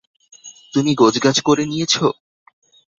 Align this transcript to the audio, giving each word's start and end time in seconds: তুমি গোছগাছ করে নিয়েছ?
তুমি 0.73 0.91
গোছগাছ 0.95 1.37
করে 1.41 1.63
নিয়েছ? 1.65 1.93